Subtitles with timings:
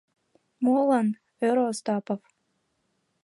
[0.63, 1.07] —Молан?—
[1.47, 2.21] ӧрӧ Остапов.